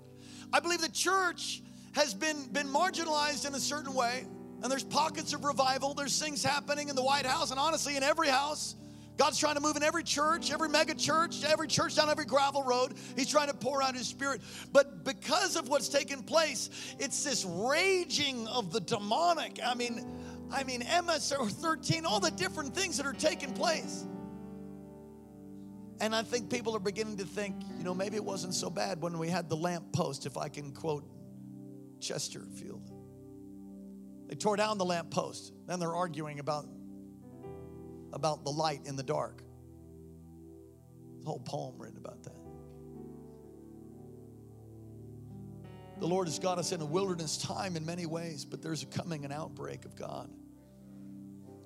[0.53, 1.63] I believe the church
[1.97, 4.27] has been, been marginalized in a certain way,
[4.63, 5.95] and there's pockets of revival.
[5.95, 8.77] There's things happening in the White House, and honestly, in every house.
[9.17, 12.63] God's trying to move in every church, every mega church, every church down every gravel
[12.63, 12.93] road.
[13.17, 14.43] He's trying to pour out His Spirit.
[14.75, 19.59] But because of what's taken place, it's this raging of the demonic.
[19.65, 20.07] I mean,
[20.53, 24.05] I mean, MS 13, all the different things that are taking place.
[26.03, 29.01] And I think people are beginning to think, you know, maybe it wasn't so bad
[29.01, 31.09] when we had the lamp post, if I can quote
[32.01, 32.47] Chesterton.
[34.29, 35.53] They tore down the lamp post.
[35.67, 36.67] Then they're arguing about,
[38.13, 39.43] about the light in the dark.
[41.25, 42.37] Whole poem written about that.
[45.99, 48.87] The Lord has got us in a wilderness time in many ways, but there's a
[48.87, 50.31] coming an outbreak of God.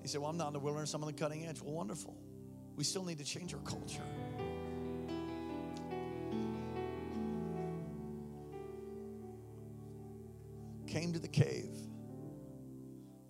[0.03, 1.61] He said, Well, I'm not in the wilderness, I'm on the cutting edge.
[1.61, 2.17] Well, wonderful.
[2.77, 4.03] We still need to change our culture.
[10.91, 11.71] Came to the cave,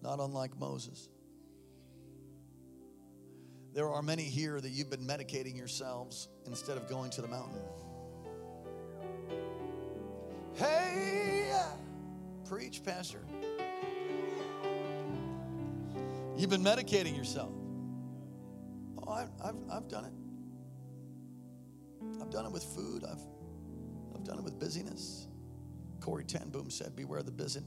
[0.00, 1.10] not unlike Moses.
[3.74, 7.60] There are many here that you've been medicating yourselves instead of going to the mountain.
[10.54, 11.52] Hey,
[12.48, 13.20] preach, Pastor.
[16.38, 17.52] You've been medicating yourself.
[19.06, 20.14] Oh, I, I've, I've done it.
[22.22, 23.04] I've done it with food.
[23.04, 23.20] I've,
[24.14, 25.26] I've done it with busyness.
[26.00, 27.60] Corrie ten Boom said, Beware the busy,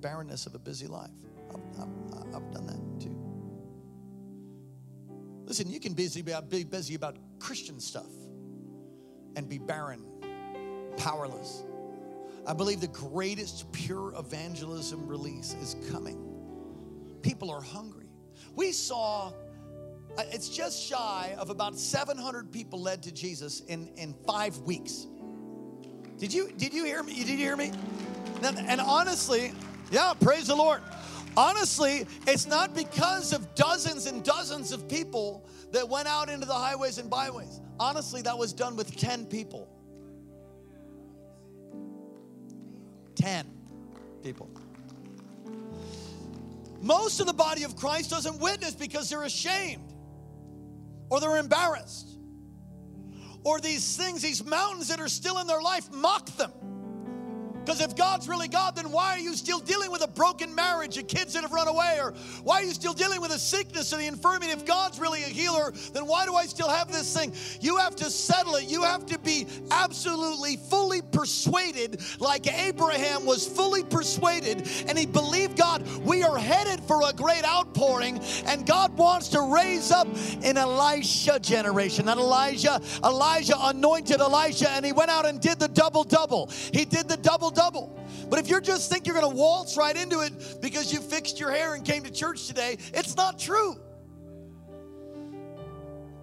[0.00, 1.10] barrenness of a busy life.
[1.50, 3.16] I've, I've, I've done that too.
[5.44, 8.10] Listen, you can busy about, be busy about Christian stuff
[9.36, 10.06] and be barren,
[10.96, 11.64] powerless.
[12.46, 16.26] I believe the greatest pure evangelism release is coming.
[17.22, 18.08] People are hungry.
[18.54, 19.32] We saw
[20.16, 25.06] uh, it's just shy of about 700 people led to Jesus in, in five weeks.
[26.20, 27.14] Did you did you hear me?
[27.14, 27.72] Did you hear me?
[28.42, 29.52] And, and honestly,
[29.90, 30.82] yeah, praise the Lord.
[31.34, 36.54] Honestly, it's not because of dozens and dozens of people that went out into the
[36.54, 37.60] highways and byways.
[37.78, 39.66] Honestly, that was done with 10 people.
[43.14, 43.46] 10
[44.22, 44.50] people.
[46.82, 49.94] Most of the body of Christ doesn't witness because they're ashamed
[51.08, 52.19] or they're embarrassed
[53.44, 56.52] or these things, these mountains that are still in their life, mock them.
[57.70, 60.98] Because if God's really God, then why are you still dealing with a broken marriage
[60.98, 61.98] and kids that have run away?
[62.02, 64.50] Or why are you still dealing with a sickness or the infirmity?
[64.50, 67.32] If God's really a healer, then why do I still have this thing?
[67.60, 68.64] You have to settle it.
[68.64, 75.56] You have to be absolutely fully persuaded, like Abraham was fully persuaded, and he believed
[75.56, 75.86] God.
[76.00, 80.08] We are headed for a great outpouring, and God wants to raise up
[80.42, 82.06] an Elisha generation.
[82.06, 86.50] Not Elijah, Elijah anointed Elisha, and he went out and did the double double.
[86.72, 87.59] He did the double double.
[88.30, 91.38] But if you just think you're going to waltz right into it because you fixed
[91.38, 93.76] your hair and came to church today, it's not true.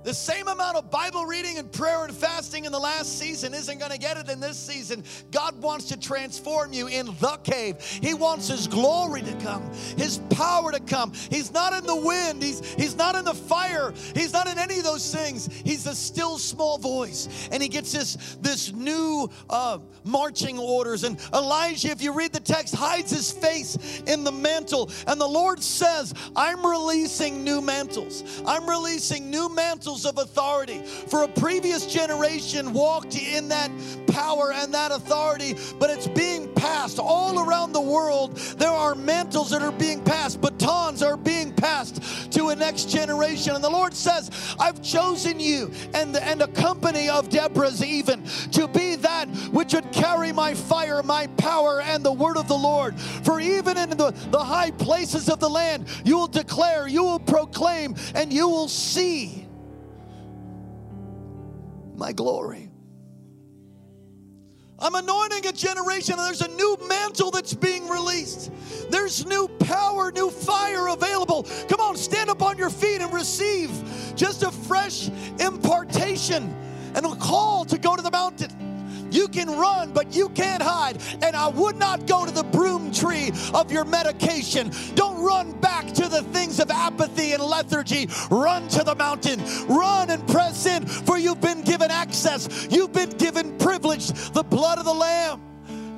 [0.08, 3.78] The same amount of Bible reading and prayer and fasting in the last season isn't
[3.78, 5.04] going to get it in this season.
[5.32, 7.82] God wants to transform you in the cave.
[7.82, 11.12] He wants His glory to come, His power to come.
[11.30, 14.78] He's not in the wind, He's, he's not in the fire, He's not in any
[14.78, 15.50] of those things.
[15.66, 17.50] He's a still small voice.
[17.52, 21.04] And He gets this, this new uh, marching orders.
[21.04, 24.90] And Elijah, if you read the text, hides his face in the mantle.
[25.06, 28.42] And the Lord says, I'm releasing new mantles.
[28.46, 30.82] I'm releasing new mantles of authority.
[30.82, 33.72] For a previous generation walked in that
[34.08, 38.36] power and that authority, but it's being passed all around the world.
[38.58, 43.56] There are mantles that are being passed, batons are being passed to a next generation.
[43.56, 48.68] And the Lord says, I've chosen you and, and a company of Deborah's even to
[48.68, 53.00] be that which would carry my fire, my power, and the word of the Lord.
[53.00, 57.20] For even in the, the high places of the land, you will declare, you will
[57.20, 59.47] proclaim, and you will see
[61.98, 62.70] my glory.
[64.80, 68.52] I'm anointing a generation, and there's a new mantle that's being released.
[68.92, 71.48] There's new power, new fire available.
[71.68, 73.72] Come on, stand up on your feet and receive
[74.16, 76.56] just a fresh impartation
[76.94, 78.77] and a call to go to the mountain.
[79.12, 81.02] You can run, but you can't hide.
[81.22, 84.72] And I would not go to the broom tree of your medication.
[84.96, 88.08] Don't run back to the things of apathy and lethargy.
[88.30, 89.44] Run to the mountain.
[89.68, 92.68] Run and press in, for you've been given access.
[92.70, 95.42] You've been given privilege, the blood of the Lamb.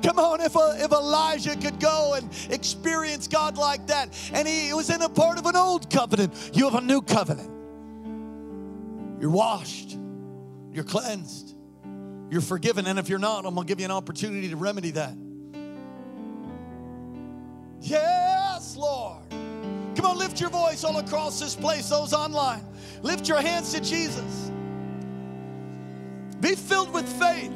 [0.02, 4.72] Come on, if, uh, if Elijah could go and experience God like that, and he
[4.72, 7.50] was in a part of an old covenant, you have a new covenant.
[9.20, 9.98] You're washed,
[10.72, 11.54] you're cleansed.
[12.30, 12.86] You're forgiven.
[12.86, 15.14] And if you're not, I'm going to give you an opportunity to remedy that.
[17.80, 19.22] Yes, Lord.
[19.96, 22.64] Come on, lift your voice all across this place, those online.
[23.02, 24.50] Lift your hands to Jesus.
[26.40, 27.52] Be filled with faith.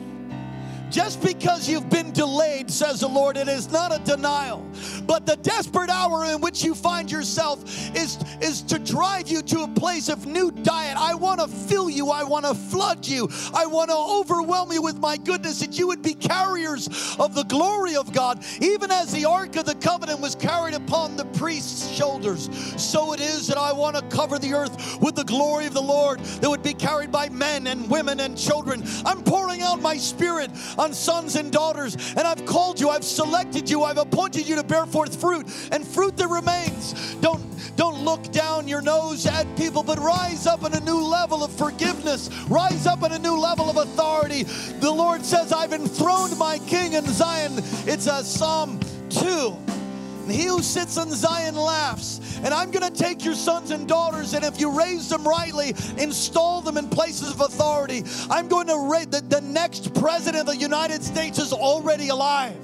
[0.94, 4.64] Just because you've been delayed, says the Lord, it is not a denial.
[5.08, 7.64] But the desperate hour in which you find yourself
[7.96, 10.96] is, is to drive you to a place of new diet.
[10.96, 12.10] I want to fill you.
[12.10, 13.28] I want to flood you.
[13.52, 16.86] I want to overwhelm you with my goodness that you would be carriers
[17.18, 18.44] of the glory of God.
[18.60, 21.03] Even as the Ark of the Covenant was carried upon
[21.44, 22.48] priest's shoulders,
[22.82, 25.82] so it is that I want to cover the earth with the glory of the
[25.82, 28.82] Lord that would be carried by men and women and children.
[29.04, 31.96] I'm pouring out my spirit on sons and daughters.
[32.16, 35.86] And I've called you, I've selected you, I've appointed you to bear forth fruit and
[35.86, 37.14] fruit that remains.
[37.16, 37.44] Don't
[37.76, 41.52] don't look down your nose at people, but rise up in a new level of
[41.52, 42.30] forgiveness.
[42.48, 44.44] Rise up in a new level of authority.
[44.80, 47.52] The Lord says, I've enthroned my king in Zion.
[47.84, 48.80] It's a Psalm
[49.10, 49.83] 2.
[50.24, 52.40] And he who sits on Zion laughs.
[52.42, 55.74] And I'm going to take your sons and daughters, and if you raise them rightly,
[55.98, 58.04] install them in places of authority.
[58.30, 62.56] I'm going to raise the, the next president of the United States is already alive.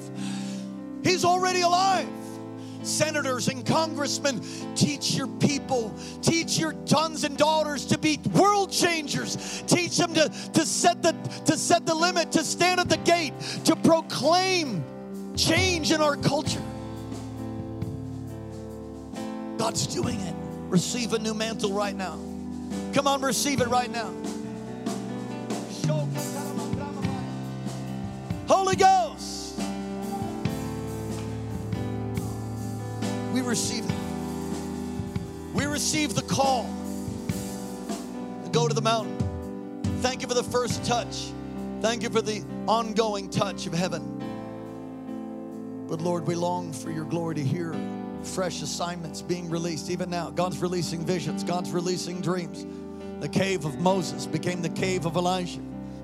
[1.04, 2.08] He's already alive
[2.82, 4.40] senators and congressmen,
[4.74, 9.62] teach your people, teach your sons and daughters to be world changers.
[9.66, 11.12] Teach them to, to, set the,
[11.44, 13.34] to set the limit, to stand at the gate,
[13.66, 14.82] to proclaim
[15.36, 16.62] change in our culture.
[19.60, 20.34] God's doing it.
[20.70, 22.18] Receive a new mantle right now.
[22.94, 24.10] Come on, receive it right now.
[28.48, 29.60] Holy Ghost.
[33.34, 33.94] We receive it.
[35.52, 36.64] We receive the call
[38.44, 39.18] to go to the mountain.
[40.00, 41.32] Thank you for the first touch.
[41.82, 44.16] Thank you for the ongoing touch of heaven.
[45.86, 47.74] But Lord, we long for your glory to hear
[48.22, 50.30] fresh assignments being released even now.
[50.30, 52.66] God's releasing visions, God's releasing dreams.
[53.20, 55.60] The cave of Moses became the cave of Elijah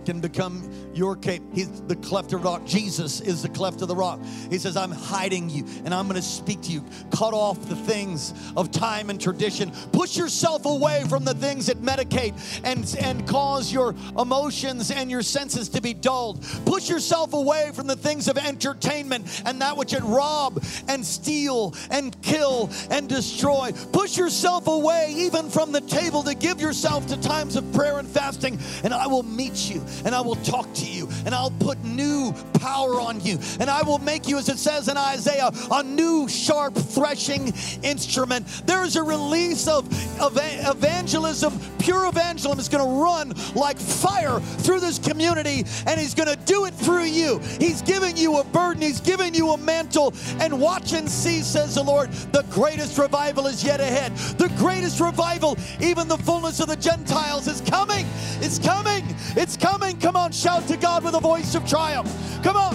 [0.07, 0.63] can become
[0.95, 1.43] your cape.
[1.53, 2.65] He's the cleft of the rock.
[2.65, 4.21] Jesus is the cleft of the rock.
[4.49, 6.85] He says, I'm hiding you and I'm going to speak to you.
[7.11, 9.73] Cut off the things of time and tradition.
[9.93, 12.35] Push yourself away from the things that medicate
[12.65, 16.43] and, and cause your emotions and your senses to be dulled.
[16.65, 21.75] Push yourself away from the things of entertainment and that which it rob and steal
[21.91, 23.73] and kill and destroy.
[23.93, 28.09] Push yourself away even from the table to give yourself to times of prayer and
[28.09, 31.83] fasting, and I will meet you and I will talk to you and I'll put
[31.85, 35.83] new power on you and I will make you, as it says in Isaiah, a
[35.83, 38.47] new sharp threshing instrument.
[38.67, 39.87] There is a release of,
[40.21, 41.59] of evangelism.
[41.79, 46.37] Pure evangelism is going to run like fire through this community and he's going to
[46.45, 47.39] do it through you.
[47.61, 50.15] He's giving you a burden, he's giving you a mantle.
[50.41, 54.17] And watch and see, says the Lord, the greatest revival is yet ahead.
[54.39, 58.07] The greatest revival, even the fullness of the Gentiles, is coming.
[58.41, 59.05] It's coming.
[59.37, 60.01] It's coming coming.
[60.01, 62.11] Come on, shout to God with a voice of triumph.
[62.43, 62.75] Come on.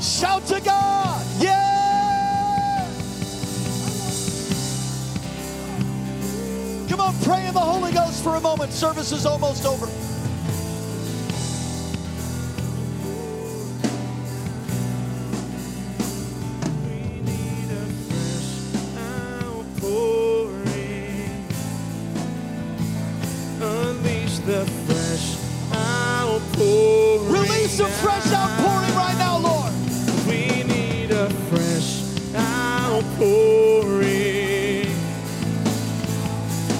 [0.00, 1.26] Shout to God.
[1.38, 2.90] Yeah.
[6.88, 8.72] Come on, pray in the Holy Ghost for a moment.
[8.72, 10.13] Service is almost over.
[27.78, 29.72] Marina, fresh outpouring right now Lord.
[30.28, 32.04] We need a fresh
[32.36, 34.04] outpouring.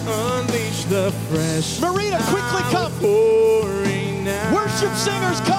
[0.06, 1.80] Unleash the fresh.
[1.80, 2.92] Maria, quickly come.
[4.52, 5.53] worship singers, come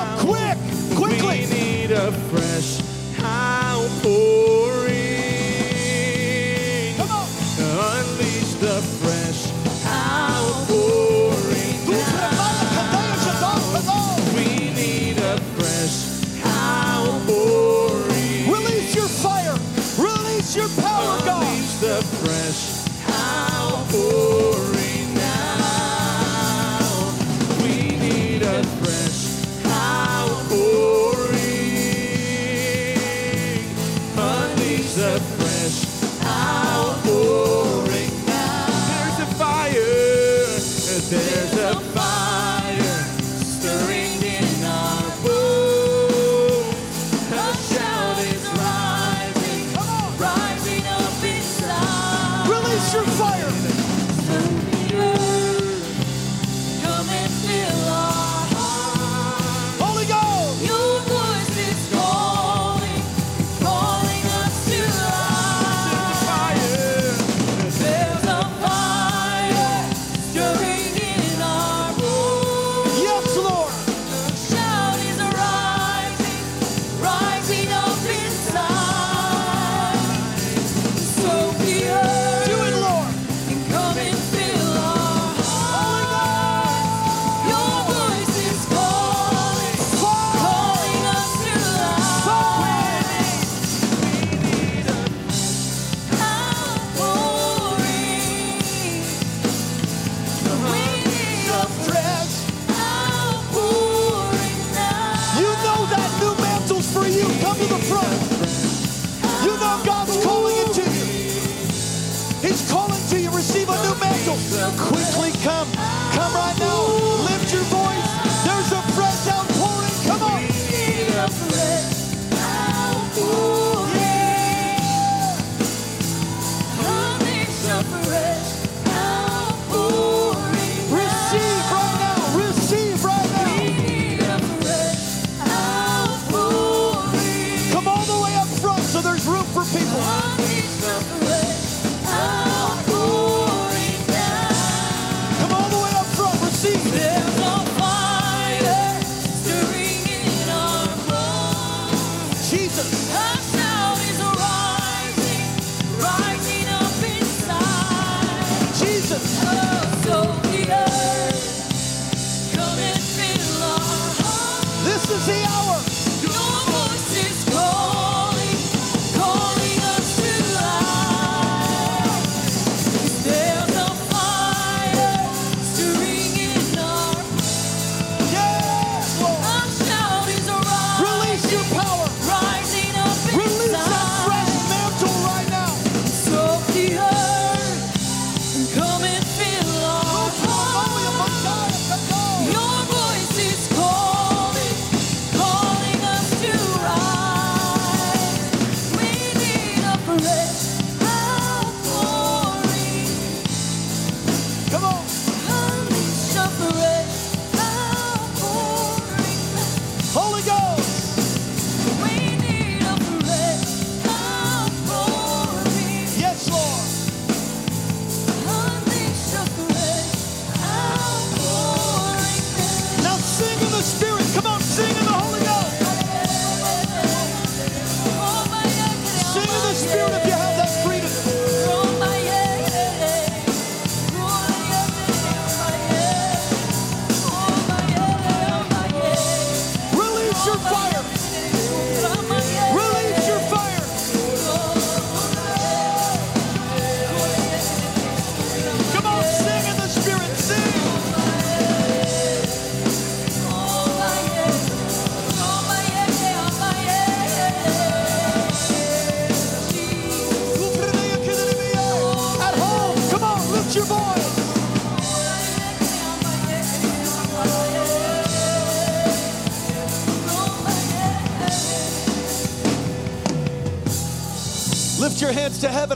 [229.86, 230.25] Spirit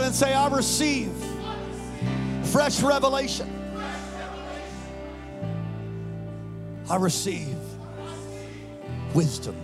[0.10, 1.12] and say, I receive
[2.46, 3.48] fresh revelation.
[6.90, 7.56] I receive
[9.14, 9.56] wisdom.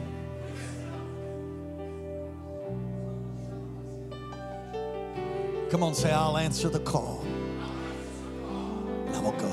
[5.71, 7.25] Come on, say, I'll answer the call.
[9.07, 9.51] And I will go.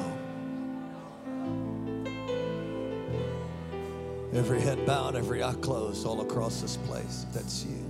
[4.34, 7.24] Every head bowed, every eye closed, all across this place.
[7.32, 7.81] That's you, you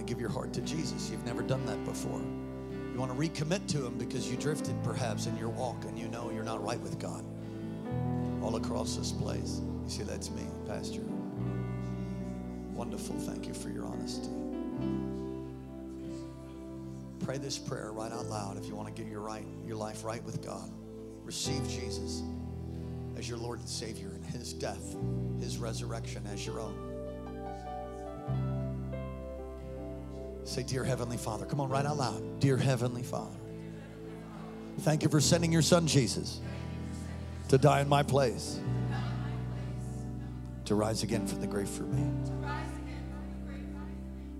[0.00, 1.10] to give your heart to Jesus.
[1.10, 2.20] You've never done that before.
[2.92, 6.08] You want to recommit to Him because you drifted perhaps in your walk and you
[6.08, 7.24] know you're not right with God.
[8.42, 9.60] All across this place.
[9.84, 11.02] You see, that's me, Pastor.
[12.74, 13.16] Wonderful.
[13.18, 14.30] Thank you for your honesty.
[17.24, 20.04] Pray this prayer right out loud if you want to get your right, your life
[20.04, 20.70] right with God.
[21.22, 22.22] Receive Jesus
[23.16, 24.96] as your Lord and Savior and his death,
[25.38, 26.89] his resurrection as your own.
[30.50, 31.46] Say, Dear Heavenly Father.
[31.46, 32.40] Come on, right out loud.
[32.40, 33.38] Dear Heavenly Father,
[34.80, 36.40] thank you for sending your son Jesus
[37.50, 38.58] to die in my place,
[40.64, 42.04] to rise again from the grave for me.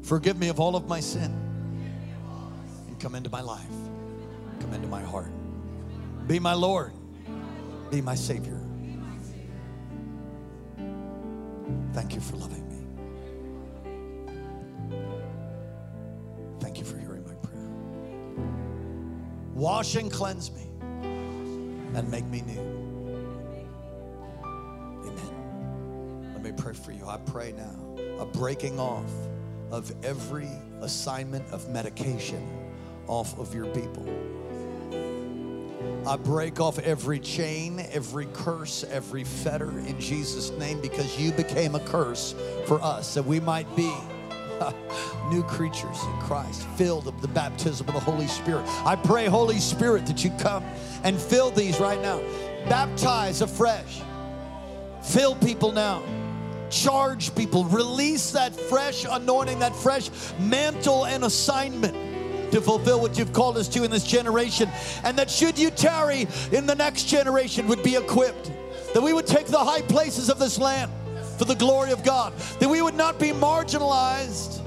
[0.02, 1.32] Forgive me of all of my sin
[2.88, 3.70] and come into my life,
[4.58, 5.30] come into my heart.
[6.26, 6.92] Be my Lord,
[7.92, 8.60] be my Savior.
[11.92, 12.69] Thank you for loving
[19.60, 20.62] Wash and cleanse me
[21.94, 22.60] and make me new.
[25.06, 26.32] Amen.
[26.32, 27.06] Let me pray for you.
[27.06, 29.04] I pray now a breaking off
[29.70, 30.48] of every
[30.80, 32.42] assignment of medication
[33.06, 34.08] off of your people.
[36.06, 41.74] I break off every chain, every curse, every fetter in Jesus' name because you became
[41.74, 42.34] a curse
[42.64, 43.92] for us that we might be
[45.30, 48.64] new creatures in Christ, filled of the baptism of the Holy Spirit.
[48.84, 50.64] I pray, Holy Spirit, that you come
[51.04, 52.20] and fill these right now.
[52.68, 54.00] Baptize afresh.
[55.02, 56.02] Fill people now.
[56.70, 57.64] Charge people.
[57.64, 61.94] Release that fresh anointing, that fresh mantle and assignment
[62.52, 64.68] to fulfill what you've called us to in this generation.
[65.04, 68.50] And that should you tarry in the next generation, would be equipped.
[68.92, 70.90] That we would take the high places of this land
[71.40, 72.36] for the glory of God.
[72.58, 74.60] That we would not be marginalized,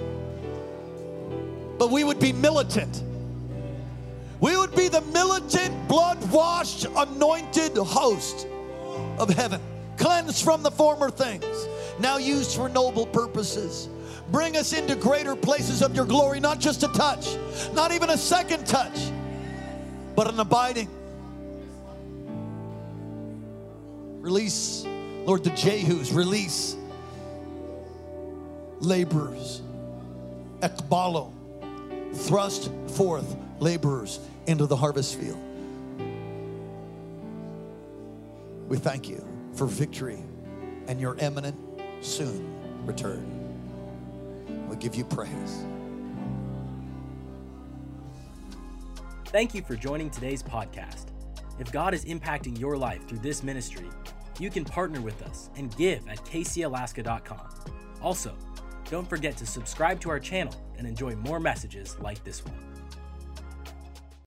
[1.77, 3.03] but we would be militant.
[4.39, 8.47] We would be the militant, blood washed, anointed host
[9.19, 9.61] of heaven,
[9.97, 11.45] cleansed from the former things,
[11.99, 13.87] now used for noble purposes.
[14.31, 17.37] Bring us into greater places of your glory, not just a touch,
[17.73, 19.11] not even a second touch,
[20.15, 20.89] but an abiding.
[24.21, 24.87] Release,
[25.25, 26.75] Lord, the Jehus, release
[28.79, 29.61] laborers
[30.63, 31.31] ekbalo,
[32.13, 35.39] thrust forth laborers into the harvest field.
[38.69, 40.23] We thank you for victory
[40.87, 41.59] and your imminent,
[42.01, 43.29] soon return.
[44.69, 45.65] We give you praise.
[49.25, 51.07] Thank you for joining today's podcast.
[51.59, 53.89] If God is impacting your life through this ministry,
[54.39, 57.49] you can partner with us and give at kcalaska.com.
[58.01, 58.33] Also,
[58.89, 62.72] don't forget to subscribe to our channel and enjoy more messages like this one.